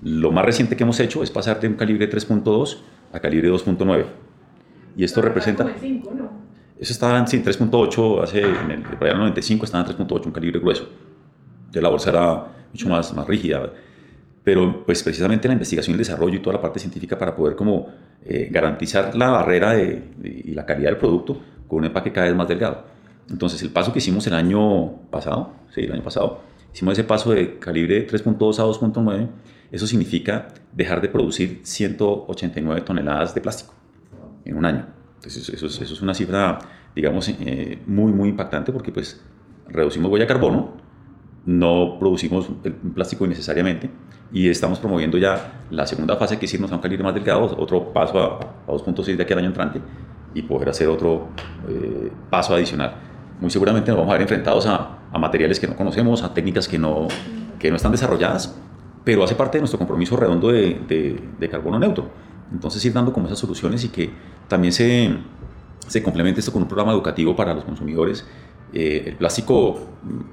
[0.04, 2.78] Lo más reciente que hemos hecho es pasar de un calibre 3.2
[3.14, 4.06] a calibre 2.9.
[4.98, 5.66] Y esto representa...
[6.80, 10.32] Eso estaba en sí, 3.8, hace, en el, en el 95 estaba en 3.8, un
[10.34, 10.90] calibre grueso.
[11.72, 13.72] De la bolsa era mucho más, más rígida.
[14.44, 17.88] Pero pues precisamente la investigación el desarrollo y toda la parte científica para poder como
[18.26, 22.48] eh, garantizar la barrera y la calidad del producto con un empaque cada vez más
[22.48, 22.84] delgado.
[23.30, 26.42] Entonces, el paso que hicimos el año pasado, sí, el año pasado,
[26.74, 29.30] hicimos ese paso de calibre 3.2 a 2.9,
[29.72, 33.74] eso significa dejar de producir 189 toneladas de plástico
[34.46, 34.86] en un año.
[35.16, 36.60] Entonces, eso, eso es una cifra,
[36.96, 39.22] digamos, eh, muy, muy impactante porque pues
[39.68, 40.74] reducimos huella de carbono,
[41.46, 43.90] no producimos el plástico innecesariamente
[44.34, 47.94] y estamos promoviendo ya la segunda fase que irnos a un calibre más delgado, otro
[47.94, 49.80] paso a, a 2.6 de aquí al año entrante
[50.34, 51.28] y poder hacer otro
[51.70, 52.96] eh, paso adicional.
[53.40, 56.68] Muy seguramente nos vamos a ver enfrentados a, a, materiales que no conocemos, a técnicas
[56.68, 57.08] que no,
[57.60, 58.56] que no están desarrolladas,
[59.04, 62.10] pero hace parte de nuestro compromiso redondo de, de, de carbono neutro.
[62.52, 64.10] Entonces ir dando como esas soluciones y que
[64.48, 65.16] también se,
[65.88, 68.26] se complemente esto con un programa educativo para los consumidores
[68.74, 69.80] eh, el plástico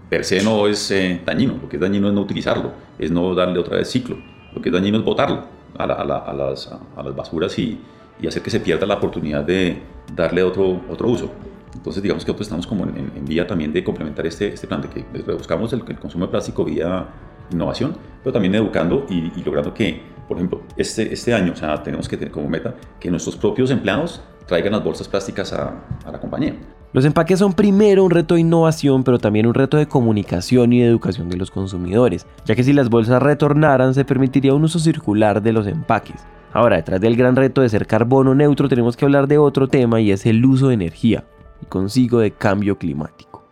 [0.09, 3.35] per se no es eh, dañino, lo que es dañino es no utilizarlo, es no
[3.35, 4.16] darle otra vez ciclo,
[4.55, 5.44] lo que es dañino es botarlo
[5.76, 7.79] a, a, las, a las, basuras y,
[8.20, 9.83] y, hacer que se pierda la oportunidad de
[10.14, 11.31] darle otro, otro uso.
[11.74, 14.88] Entonces digamos que nosotros estamos como en, vía también de complementar este, este plan, de
[14.88, 17.07] que buscamos el, el, consumo de plástico vía
[17.53, 21.83] innovación, pero también educando y, y logrando que, por ejemplo, este, este año, o sea,
[21.83, 25.74] tenemos que tener como meta que nuestros propios empleados traigan las bolsas plásticas a,
[26.05, 26.55] a la compañía.
[26.92, 30.81] Los empaques son primero un reto de innovación, pero también un reto de comunicación y
[30.81, 34.81] de educación de los consumidores, ya que si las bolsas retornaran se permitiría un uso
[34.81, 36.16] circular de los empaques.
[36.53, 40.00] Ahora, detrás del gran reto de ser carbono neutro, tenemos que hablar de otro tema
[40.00, 41.22] y es el uso de energía,
[41.62, 43.44] y consigo de cambio climático.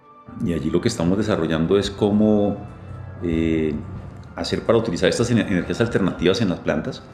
[0.45, 2.57] Y allí lo que estamos desarrollando es cómo
[3.23, 3.73] eh,
[4.35, 7.05] hacer para utilizar estas energías alternativas en las plantas,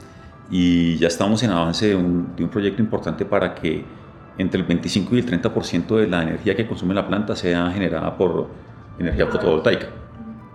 [0.50, 3.84] y ya estamos en avance de un, de un proyecto importante para que
[4.38, 8.16] entre el 25 y el 30% de la energía que consume la planta sea generada
[8.16, 8.49] por
[8.99, 9.87] energía fotovoltaica.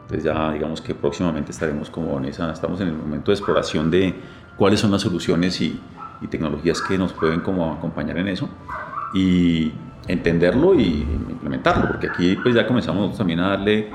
[0.02, 3.92] Entonces ya digamos que próximamente estaremos como en esa, estamos en el momento de exploración
[3.92, 4.16] de
[4.58, 5.80] cuáles son las soluciones y,
[6.30, 8.50] tecnologías que nos pueden como acompañar en eso
[9.14, 9.72] y
[10.06, 13.90] entenderlo y implementarlo, porque aquí pues ya comenzamos también a darle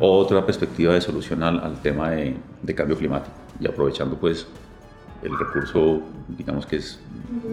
[0.00, 4.48] otra perspectiva de solución al, al tema de, de cambio climático y aprovechando pues
[5.22, 7.00] el recurso, digamos que, es,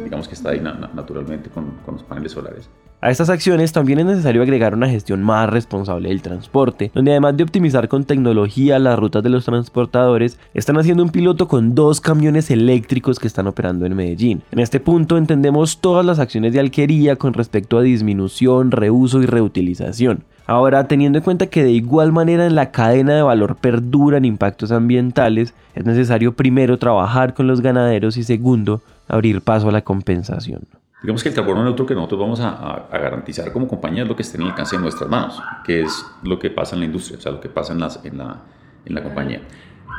[0.04, 2.70] digamos que está ahí naturalmente con, con los paneles solares.
[3.02, 7.38] A estas acciones también es necesario agregar una gestión más responsable del transporte, donde además
[7.38, 12.02] de optimizar con tecnología las rutas de los transportadores, están haciendo un piloto con dos
[12.02, 14.42] camiones eléctricos que están operando en Medellín.
[14.52, 19.28] En este punto entendemos todas las acciones de alquería con respecto a disminución, reuso y
[19.28, 20.24] reutilización.
[20.48, 24.72] Ahora, teniendo en cuenta que de igual manera en la cadena de valor perduran impactos
[24.72, 30.62] ambientales, es necesario primero trabajar con los ganaderos y segundo, abrir paso a la compensación.
[31.02, 34.16] Digamos que el carbono neutro que nosotros vamos a, a, garantizar como compañía es lo
[34.16, 36.86] que esté en el alcance de nuestras manos, que es lo que pasa en la
[36.86, 38.42] industria, o sea, lo que pasa en, las, en, la,
[38.86, 39.42] en la compañía.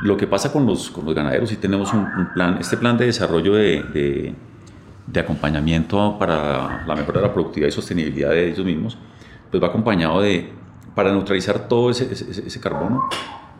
[0.01, 2.97] Lo que pasa con los, con los ganaderos, si tenemos un, un, plan, este plan
[2.97, 4.35] de desarrollo de, de,
[5.07, 8.97] de acompañamiento para la mejora de la productividad y sostenibilidad de ellos mismos,
[9.51, 10.51] pues va acompañado de,
[10.95, 13.09] para neutralizar todo ese, ese, ese carbono,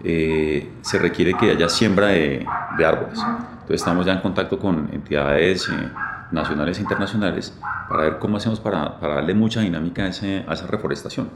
[0.04, 2.46] eh, se requiere que haya siembra de,
[2.78, 3.20] de, árboles.
[3.20, 5.90] Entonces estamos ya en contacto con entidades eh,
[6.32, 7.58] nacionales e internacionales
[7.90, 11.30] para ver cómo hacemos para, para darle mucha dinámica a, ese, a, esa reforestación.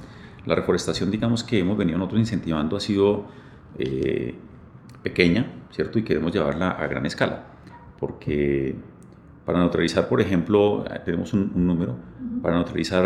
[0.45, 3.25] La reforestación, digamos, que hemos venido nosotros incentivando ha sido
[3.77, 4.35] eh,
[5.03, 5.97] pequeña, ¿cierto?
[5.99, 7.43] Y queremos llevarla a gran escala,
[7.99, 8.75] porque
[9.45, 11.95] para neutralizar, por ejemplo, tenemos un, un número,
[12.41, 13.05] para neutralizar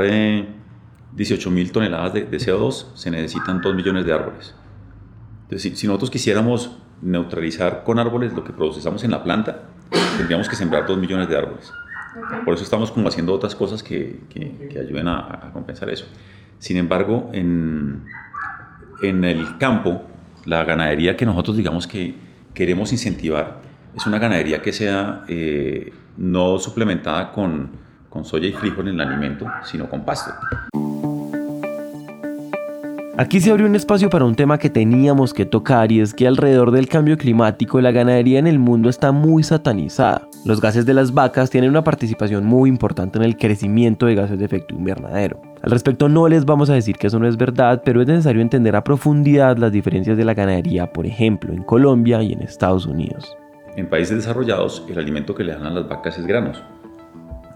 [1.16, 4.56] 18 mil toneladas de, de, CO2 se necesitan 2 millones de árboles.
[5.44, 9.64] Entonces, si, si, nosotros quisiéramos neutralizar con árboles lo que procesamos en la planta,
[10.18, 11.72] tendríamos que sembrar 2 millones de árboles.
[12.26, 12.40] Okay.
[12.46, 16.06] Por eso estamos como haciendo otras cosas que, que, que ayuden a, a, compensar eso.
[16.60, 18.04] Sin embargo, en,
[19.02, 20.04] en el campo,
[20.46, 22.16] la ganadería que nosotros digamos que
[22.54, 23.62] queremos incentivar
[23.96, 27.72] es una ganadería que sea eh, no suplementada con,
[28.16, 30.32] con soya y frijol en el alimento, sino con pasto.
[33.18, 36.26] Aquí se abrió un espacio para un tema que teníamos que tocar y es que
[36.26, 40.30] alrededor del cambio climático la ganadería en el mundo está muy satanizada.
[40.46, 44.40] Los gases de las vacas tienen una participación muy importante en el crecimiento de gases
[44.40, 45.42] de efecto invernadero.
[45.62, 48.42] Al respecto no les vamos a decir que eso no es verdad, pero es necesario
[48.42, 52.86] entender a profundidad las diferencias de la ganadería, por ejemplo, en Colombia y en Estados
[52.86, 53.36] Unidos.
[53.76, 56.64] En países desarrollados el alimento que le dan a las vacas es granos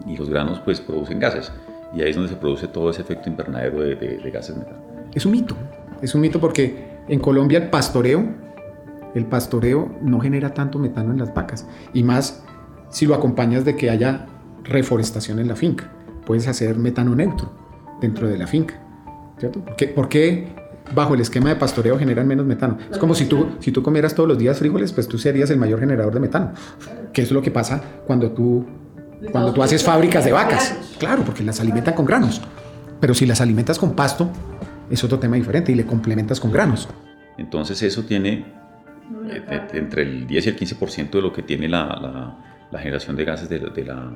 [0.05, 1.51] y los granos pues producen gases
[1.95, 5.31] y ahí es donde se produce todo ese efecto invernadero de, gases metano es un
[5.31, 5.55] mito.
[6.01, 8.25] Es un mito porque en Colombia el pastoreo,
[9.15, 11.67] el pastoreo no genera tanto metano en las vacas.
[11.93, 12.43] Y más
[12.89, 14.27] si lo acompañas de que haya
[14.63, 15.91] reforestación en la finca.
[16.25, 17.51] Puedes hacer metano neutro
[18.01, 18.75] dentro de la finca.
[19.37, 19.61] ¿Cierto?
[19.61, 20.47] ¿Por qué, ¿Por qué
[20.93, 22.77] bajo el esquema de pastoreo generan menos metano?
[22.91, 25.57] Es como si tú, si tú comieras todos los días frijoles, pues tú serías el
[25.57, 26.51] mayor generador de metano.
[27.13, 28.65] Que es lo que pasa cuando tú
[29.31, 30.75] cuando tú haces fábricas de vacas.
[30.97, 32.41] Claro, porque las alimentan con granos.
[32.99, 34.29] Pero si las alimentas con pasto,
[34.89, 36.87] es otro tema diferente y le complementas con granos.
[37.37, 38.45] Entonces eso tiene
[39.29, 42.37] eh, entre el 10 y el 15% de lo que tiene la,
[42.77, 44.11] generación de gases de, la,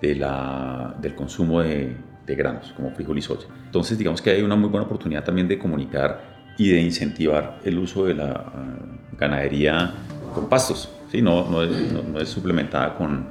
[0.00, 3.46] de la, del consumo de, de granos, como frijol y soya.
[3.66, 7.78] Entonces digamos que hay una muy buena oportunidad también de comunicar y de incentivar el
[7.78, 9.92] uso de la uh, ganadería
[10.34, 10.90] con pastos.
[11.10, 11.22] ¿sí?
[11.22, 13.26] No, no, es, no, es suplementada con,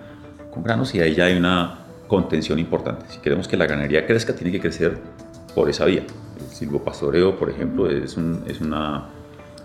[0.51, 3.05] con granos y ahí ya hay una contención importante.
[3.09, 4.97] Si queremos que la ganadería crezca, tiene que crecer
[5.55, 6.03] por esa vía.
[6.39, 9.05] El silvopastoreo, por ejemplo, es, un, es una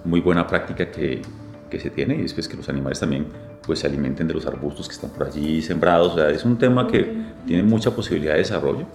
[0.04, 1.22] muy buena práctica que,
[1.68, 3.26] que, se tiene y después que los animales también
[3.66, 6.12] pues, se alimenten de los arbustos que están por allí sembrados.
[6.12, 8.86] O sea, es un tema que tiene mucha posibilidad de desarrollo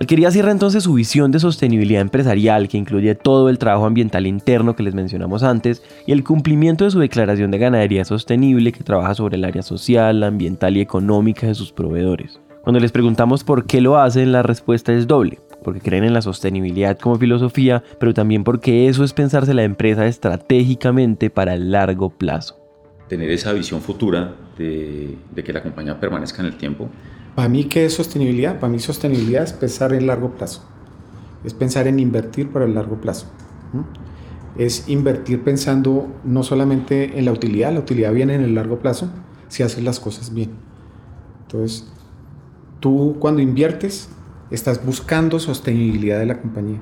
[0.00, 4.74] Alquería cierra entonces su visión de sostenibilidad empresarial que incluye todo el trabajo ambiental interno
[4.74, 9.14] que les mencionamos antes y el cumplimiento de su declaración de ganadería sostenible que trabaja
[9.14, 12.40] sobre el área social, ambiental y económica de sus proveedores.
[12.62, 16.22] Cuando les preguntamos por qué lo hacen, la respuesta es doble, porque creen en la
[16.22, 22.10] sostenibilidad como filosofía, pero también porque eso es pensarse la empresa estratégicamente para el largo
[22.10, 22.56] plazo.
[23.08, 26.88] Tener esa visión futura de, de que la compañía permanezca en el tiempo
[27.34, 28.60] para mí, ¿qué es sostenibilidad?
[28.60, 30.62] Para mí, sostenibilidad es pensar en largo plazo.
[31.44, 33.26] Es pensar en invertir para el largo plazo.
[34.56, 39.08] Es invertir pensando no solamente en la utilidad, la utilidad viene en el largo plazo
[39.48, 40.50] si haces las cosas bien.
[41.42, 41.90] Entonces,
[42.80, 44.10] tú cuando inviertes,
[44.50, 46.80] estás buscando sostenibilidad de la compañía.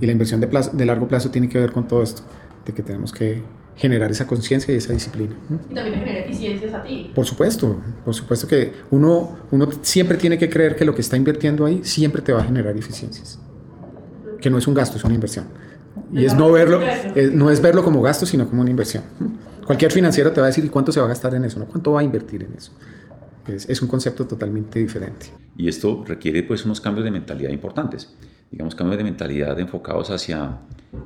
[0.00, 2.22] Y la inversión de, de largo plazo tiene que ver con todo esto,
[2.66, 3.42] de que tenemos que
[3.78, 5.34] generar esa conciencia y esa disciplina.
[5.70, 7.12] Y también genera eficiencias a ti.
[7.14, 11.16] Por supuesto, por supuesto que uno, uno siempre tiene que creer que lo que está
[11.16, 13.38] invirtiendo ahí siempre te va a generar eficiencias.
[14.40, 15.46] Que no es un gasto, es una inversión.
[16.12, 16.80] Y es no verlo,
[17.32, 19.04] no es verlo como gasto, sino como una inversión.
[19.64, 21.58] Cualquier financiero te va a decir, ¿y cuánto se va a gastar en eso?
[21.58, 21.66] ¿no?
[21.66, 22.72] ¿Cuánto va a invertir en eso?
[23.46, 25.26] Es, es un concepto totalmente diferente.
[25.56, 28.14] Y esto requiere pues unos cambios de mentalidad importantes
[28.50, 30.58] digamos, cambios de mentalidad enfocados hacia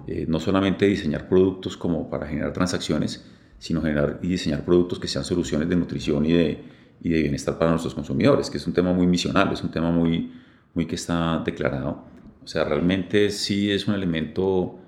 [0.07, 3.25] eh, no solamente diseñar productos como para generar transacciones,
[3.59, 6.64] sino generar y diseñar productos que sean soluciones de nutrición y de,
[7.03, 9.90] y de bienestar para nuestros consumidores, que es un tema muy misional, es un tema
[9.90, 10.33] muy,
[10.75, 12.05] muy que está declarado.
[12.45, 14.79] O sea, realmente sí es un elemento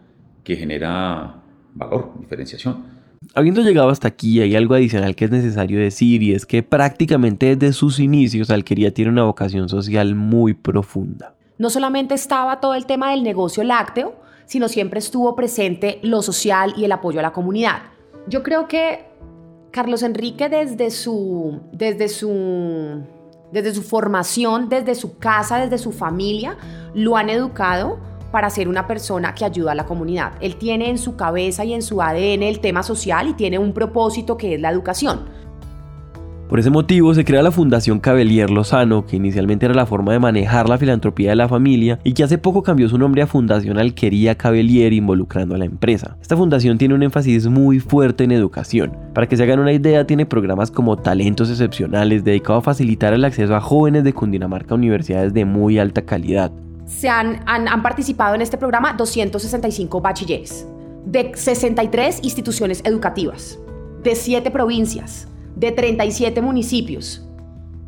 [0.43, 1.43] que genera
[1.75, 2.95] valor, diferenciación.
[3.35, 7.57] Habiendo llegado hasta aquí, hay algo adicional que es necesario decir y es que prácticamente
[7.57, 12.87] desde sus inicios Alquería tiene una vocación social muy profunda no solamente estaba todo el
[12.87, 14.15] tema del negocio lácteo,
[14.47, 17.83] sino siempre estuvo presente lo social y el apoyo a la comunidad.
[18.27, 19.07] Yo creo que
[19.71, 23.03] Carlos Enrique desde su, desde su,
[23.53, 26.57] desde su formación, desde su casa, desde su familia,
[26.95, 27.99] lo han educado
[28.31, 30.33] para ser una persona que ayuda a la comunidad.
[30.41, 33.73] Él tiene en su cabeza y en su ADN el tema social y tiene un
[33.73, 35.29] propósito que es la educación.
[36.49, 40.19] Por ese motivo se crea la Fundación Cabelier Lozano, que inicialmente era la forma de
[40.19, 43.79] manejar la filantropía de la familia y que hace poco cambió su nombre a Fundación
[43.79, 46.19] Alquería Cabelier involucrando a la empresa.
[46.21, 48.95] Esta fundación tiene un énfasis muy fuerte en educación.
[49.15, 53.25] Para que se hagan una idea, tiene programas como Talentos Excepcionales dedicados a facilitar el
[53.25, 56.53] acceso a jóvenes de Cundinamarca a universidades de muy alta calidad.
[56.85, 60.69] Se han, han, han participado en este programa 265 bachilleres
[61.07, 63.59] de 63 instituciones educativas
[64.03, 67.27] de 7 provincias de 37 municipios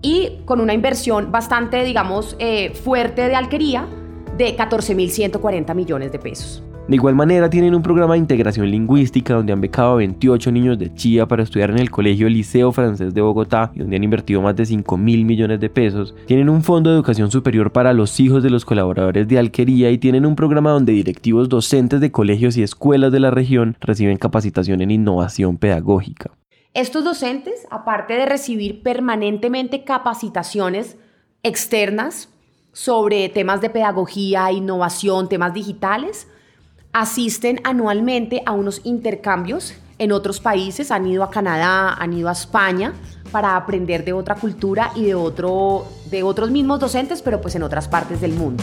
[0.02, 3.88] y con una inversión bastante, digamos, eh, fuerte de alquería
[4.36, 6.62] de 14.140 millones de pesos.
[6.88, 10.78] De igual manera, tienen un programa de integración lingüística donde han becado a 28 niños
[10.78, 14.40] de Chía para estudiar en el Colegio Liceo Francés de Bogotá y donde han invertido
[14.40, 16.14] más de 5 mil millones de pesos.
[16.26, 19.98] Tienen un fondo de educación superior para los hijos de los colaboradores de Alquería y
[19.98, 24.80] tienen un programa donde directivos docentes de colegios y escuelas de la región reciben capacitación
[24.80, 26.30] en innovación pedagógica.
[26.76, 30.98] Estos docentes, aparte de recibir permanentemente capacitaciones
[31.42, 32.28] externas
[32.74, 36.28] sobre temas de pedagogía, innovación, temas digitales,
[36.92, 42.32] asisten anualmente a unos intercambios en otros países, han ido a Canadá, han ido a
[42.32, 42.92] España
[43.32, 47.62] para aprender de otra cultura y de, otro, de otros mismos docentes, pero pues en
[47.62, 48.62] otras partes del mundo.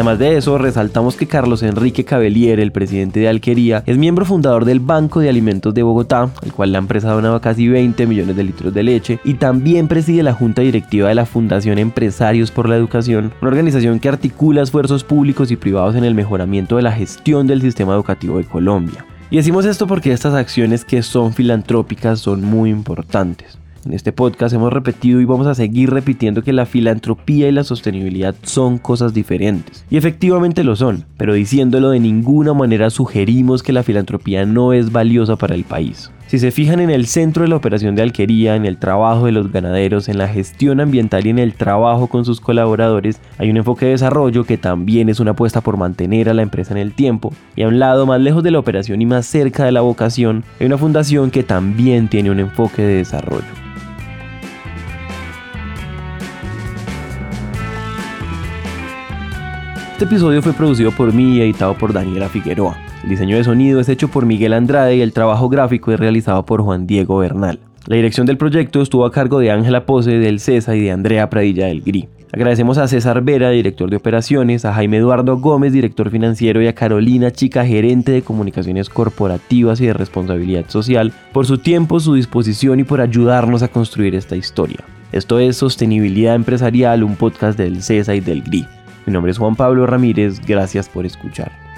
[0.00, 4.64] Además de eso, resaltamos que Carlos Enrique Cabelier, el presidente de Alquería, es miembro fundador
[4.64, 8.42] del Banco de Alimentos de Bogotá, el cual la empresa donaba casi 20 millones de
[8.42, 12.76] litros de leche, y también preside la junta directiva de la Fundación Empresarios por la
[12.76, 17.46] Educación, una organización que articula esfuerzos públicos y privados en el mejoramiento de la gestión
[17.46, 19.04] del sistema educativo de Colombia.
[19.28, 23.58] Y decimos esto porque estas acciones que son filantrópicas son muy importantes.
[23.84, 27.64] En este podcast hemos repetido y vamos a seguir repitiendo que la filantropía y la
[27.64, 29.86] sostenibilidad son cosas diferentes.
[29.88, 34.92] Y efectivamente lo son, pero diciéndolo de ninguna manera sugerimos que la filantropía no es
[34.92, 36.10] valiosa para el país.
[36.26, 39.32] Si se fijan en el centro de la operación de alquería, en el trabajo de
[39.32, 43.56] los ganaderos, en la gestión ambiental y en el trabajo con sus colaboradores, hay un
[43.56, 46.92] enfoque de desarrollo que también es una apuesta por mantener a la empresa en el
[46.92, 47.32] tiempo.
[47.56, 50.44] Y a un lado, más lejos de la operación y más cerca de la vocación,
[50.60, 53.69] hay una fundación que también tiene un enfoque de desarrollo.
[60.00, 62.78] Este episodio fue producido por mí y editado por Daniela Figueroa.
[63.02, 66.46] El diseño de sonido es hecho por Miguel Andrade y el trabajo gráfico es realizado
[66.46, 67.60] por Juan Diego Bernal.
[67.86, 71.28] La dirección del proyecto estuvo a cargo de Ángela Pose del CESA y de Andrea
[71.28, 72.08] Pradilla del GRI.
[72.32, 76.74] Agradecemos a César Vera, director de operaciones, a Jaime Eduardo Gómez, director financiero, y a
[76.74, 82.80] Carolina Chica, gerente de comunicaciones corporativas y de responsabilidad social, por su tiempo, su disposición
[82.80, 84.78] y por ayudarnos a construir esta historia.
[85.12, 88.64] Esto es Sostenibilidad Empresarial, un podcast del CESA y del GRI.
[89.06, 91.69] Mi nombre es Juan Pablo Ramírez, gracias por escuchar.